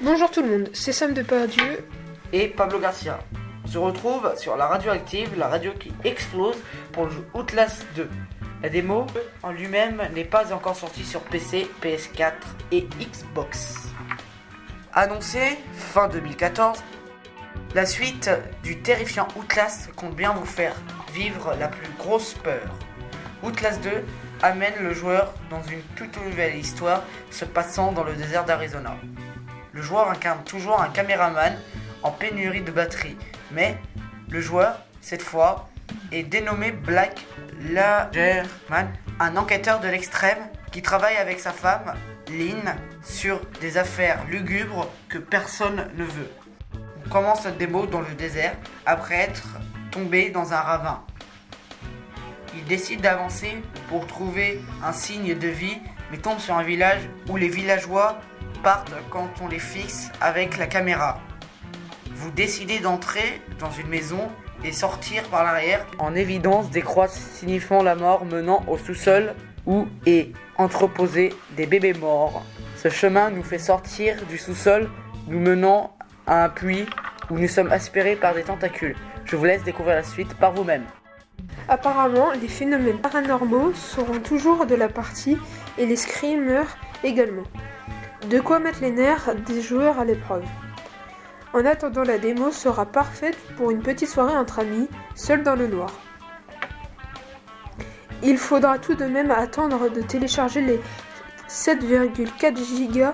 Bonjour 0.00 0.30
tout 0.30 0.42
le 0.42 0.48
monde, 0.48 0.70
c'est 0.72 0.92
Sam 0.92 1.14
de 1.14 1.22
Pardieu. 1.22 1.84
et 2.32 2.46
Pablo 2.48 2.78
Garcia. 2.78 3.18
On 3.64 3.66
se 3.66 3.78
retrouve 3.78 4.32
sur 4.36 4.56
la 4.56 4.68
radio 4.68 4.92
active, 4.92 5.36
la 5.36 5.48
radio 5.48 5.72
qui 5.72 5.92
explose 6.04 6.56
pour 6.92 7.06
le 7.06 7.10
jeu 7.10 7.26
Outlast 7.34 7.84
2. 7.96 8.08
La 8.62 8.68
démo 8.68 9.04
en 9.42 9.50
lui-même 9.50 10.02
n'est 10.14 10.24
pas 10.24 10.52
encore 10.52 10.76
sortie 10.76 11.04
sur 11.04 11.22
PC, 11.22 11.68
PS4 11.82 12.34
et 12.70 12.86
Xbox. 13.00 13.88
Annoncé 14.92 15.58
fin 15.72 16.08
2014, 16.08 16.82
la 17.74 17.84
suite 17.84 18.30
du 18.62 18.78
terrifiant 18.78 19.28
Outlast 19.36 19.92
compte 19.94 20.16
bien 20.16 20.32
vous 20.32 20.46
faire 20.46 20.74
vivre 21.12 21.54
la 21.58 21.68
plus 21.68 21.88
grosse 21.98 22.34
peur. 22.34 22.74
Outlast 23.42 23.82
2 23.82 24.04
amène 24.42 24.74
le 24.80 24.94
joueur 24.94 25.34
dans 25.50 25.62
une 25.64 25.82
toute 25.96 26.16
nouvelle 26.24 26.56
histoire 26.56 27.02
se 27.30 27.44
passant 27.44 27.92
dans 27.92 28.04
le 28.04 28.14
désert 28.14 28.44
d'Arizona. 28.44 28.96
Le 29.72 29.82
joueur 29.82 30.10
incarne 30.10 30.42
toujours 30.44 30.80
un 30.80 30.88
caméraman 30.88 31.56
en 32.02 32.10
pénurie 32.10 32.62
de 32.62 32.70
batterie, 32.70 33.16
mais 33.50 33.76
le 34.30 34.40
joueur, 34.40 34.78
cette 35.00 35.22
fois, 35.22 35.68
est 36.10 36.22
dénommé 36.22 36.72
Black 36.72 37.26
Lagerman, 37.70 38.88
un 39.20 39.36
enquêteur 39.36 39.80
de 39.80 39.88
l'extrême 39.88 40.38
qui 40.72 40.82
travaille 40.82 41.16
avec 41.16 41.38
sa 41.38 41.52
femme, 41.52 41.94
Lynn, 42.28 42.76
sur 43.02 43.40
des 43.60 43.78
affaires 43.78 44.24
lugubres 44.28 44.88
que 45.08 45.18
personne 45.18 45.88
ne 45.96 46.04
veut. 46.04 46.30
Commence 47.10 47.46
notre 47.46 47.56
démo 47.56 47.86
dans 47.86 48.00
le 48.00 48.14
désert 48.14 48.54
après 48.84 49.14
être 49.14 49.56
tombé 49.90 50.28
dans 50.28 50.52
un 50.52 50.60
ravin. 50.60 51.02
Il 52.54 52.64
décide 52.64 53.00
d'avancer 53.00 53.62
pour 53.88 54.06
trouver 54.06 54.60
un 54.84 54.92
signe 54.92 55.34
de 55.34 55.48
vie, 55.48 55.78
mais 56.10 56.18
tombe 56.18 56.38
sur 56.38 56.54
un 56.54 56.62
village 56.62 57.00
où 57.30 57.36
les 57.36 57.48
villageois 57.48 58.18
partent 58.62 58.92
quand 59.10 59.30
on 59.40 59.48
les 59.48 59.58
fixe 59.58 60.10
avec 60.20 60.58
la 60.58 60.66
caméra. 60.66 61.18
Vous 62.12 62.30
décidez 62.30 62.78
d'entrer 62.78 63.40
dans 63.58 63.70
une 63.70 63.88
maison 63.88 64.28
et 64.62 64.72
sortir 64.72 65.22
par 65.24 65.44
l'arrière 65.44 65.86
en 65.98 66.14
évidence 66.14 66.68
des 66.70 66.82
croix 66.82 67.08
signifiant 67.08 67.82
la 67.82 67.94
mort 67.94 68.26
menant 68.26 68.64
au 68.66 68.76
sous-sol 68.76 69.34
où 69.66 69.86
est 70.04 70.32
entreposé 70.58 71.32
des 71.56 71.66
bébés 71.66 71.94
morts. 71.94 72.42
Ce 72.76 72.90
chemin 72.90 73.30
nous 73.30 73.42
fait 73.42 73.58
sortir 73.58 74.16
du 74.26 74.36
sous-sol, 74.36 74.90
nous 75.28 75.40
menant 75.40 75.94
un 76.28 76.48
puits 76.48 76.86
où 77.30 77.38
nous 77.38 77.48
sommes 77.48 77.72
aspirés 77.72 78.16
par 78.16 78.34
des 78.34 78.42
tentacules. 78.42 78.96
Je 79.24 79.36
vous 79.36 79.44
laisse 79.44 79.62
découvrir 79.62 79.96
la 79.96 80.02
suite 80.02 80.34
par 80.34 80.52
vous-même. 80.52 80.84
Apparemment, 81.68 82.32
les 82.32 82.48
phénomènes 82.48 82.98
paranormaux 82.98 83.72
seront 83.74 84.20
toujours 84.20 84.66
de 84.66 84.74
la 84.74 84.88
partie 84.88 85.38
et 85.76 85.86
les 85.86 85.96
screamers 85.96 86.76
également. 87.04 87.44
De 88.30 88.40
quoi 88.40 88.58
mettre 88.58 88.80
les 88.80 88.90
nerfs 88.90 89.34
des 89.46 89.60
joueurs 89.60 89.98
à 89.98 90.04
l'épreuve. 90.04 90.44
En 91.54 91.64
attendant, 91.64 92.02
la 92.02 92.18
démo 92.18 92.50
sera 92.50 92.84
parfaite 92.86 93.38
pour 93.56 93.70
une 93.70 93.80
petite 93.80 94.08
soirée 94.08 94.36
entre 94.36 94.58
amis, 94.60 94.88
seul 95.14 95.42
dans 95.42 95.56
le 95.56 95.66
noir. 95.66 95.92
Il 98.22 98.36
faudra 98.36 98.78
tout 98.78 98.94
de 98.94 99.04
même 99.04 99.30
attendre 99.30 99.88
de 99.88 100.02
télécharger 100.02 100.60
les 100.60 100.80
7,4 101.48 102.92
Go 102.92 103.06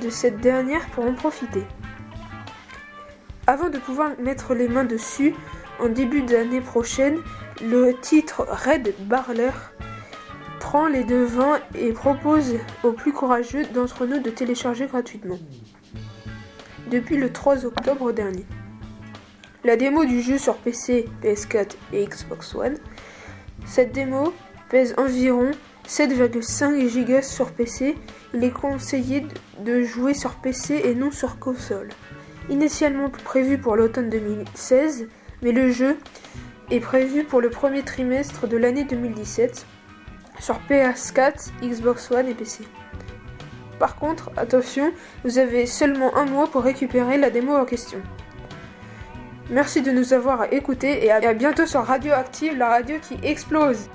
de 0.00 0.10
cette 0.10 0.40
dernière 0.40 0.86
pour 0.86 1.04
en 1.04 1.12
profiter. 1.12 1.64
Avant 3.48 3.68
de 3.68 3.78
pouvoir 3.78 4.10
mettre 4.18 4.54
les 4.54 4.66
mains 4.66 4.84
dessus, 4.84 5.32
en 5.78 5.88
début 5.88 6.22
d'année 6.22 6.60
prochaine, 6.60 7.18
le 7.62 7.92
titre 7.92 8.44
Red 8.48 8.92
Barler 9.06 9.52
prend 10.58 10.88
les 10.88 11.04
devants 11.04 11.54
et 11.76 11.92
propose 11.92 12.54
aux 12.82 12.90
plus 12.90 13.12
courageux 13.12 13.64
d'entre 13.66 14.04
nous 14.04 14.18
de 14.18 14.30
télécharger 14.30 14.86
gratuitement. 14.86 15.38
Depuis 16.90 17.16
le 17.16 17.32
3 17.32 17.66
octobre 17.66 18.10
dernier. 18.10 18.44
La 19.62 19.76
démo 19.76 20.04
du 20.04 20.22
jeu 20.22 20.38
sur 20.38 20.56
PC, 20.56 21.08
PS4 21.22 21.76
et 21.92 22.04
Xbox 22.04 22.52
One. 22.52 22.78
Cette 23.64 23.92
démo 23.92 24.32
pèse 24.70 24.94
environ 24.98 25.52
7,5 25.86 27.04
Go 27.04 27.22
sur 27.22 27.52
PC. 27.52 27.96
Il 28.34 28.42
est 28.42 28.50
conseillé 28.50 29.24
de 29.64 29.82
jouer 29.82 30.14
sur 30.14 30.34
PC 30.34 30.80
et 30.84 30.96
non 30.96 31.12
sur 31.12 31.38
console. 31.38 31.90
Initialement 32.48 33.10
prévu 33.10 33.58
pour 33.58 33.76
l'automne 33.76 34.08
2016, 34.08 35.08
mais 35.42 35.52
le 35.52 35.70
jeu 35.70 35.96
est 36.70 36.80
prévu 36.80 37.24
pour 37.24 37.40
le 37.40 37.50
premier 37.50 37.82
trimestre 37.82 38.46
de 38.46 38.56
l'année 38.56 38.84
2017 38.84 39.66
sur 40.38 40.60
PS4, 40.68 41.50
Xbox 41.62 42.10
One 42.10 42.28
et 42.28 42.34
PC. 42.34 42.64
Par 43.78 43.96
contre, 43.96 44.30
attention, 44.36 44.92
vous 45.24 45.38
avez 45.38 45.66
seulement 45.66 46.16
un 46.16 46.26
mois 46.26 46.46
pour 46.46 46.62
récupérer 46.62 47.18
la 47.18 47.30
démo 47.30 47.54
en 47.54 47.64
question. 47.64 47.98
Merci 49.50 49.82
de 49.82 49.90
nous 49.90 50.12
avoir 50.12 50.52
écoutés 50.52 51.04
et 51.04 51.10
à 51.10 51.34
bientôt 51.34 51.66
sur 51.66 51.84
Radioactive, 51.84 52.56
la 52.56 52.68
radio 52.68 52.96
qui 53.00 53.16
explose. 53.22 53.88